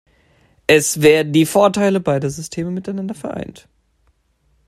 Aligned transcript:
Es 0.65 1.01
werden 1.03 1.31
die 1.31 1.45
Vorteile 1.45 1.99
beider 1.99 2.31
Systeme 2.31 2.71
miteinander 2.71 3.13
vereint. 3.13 3.69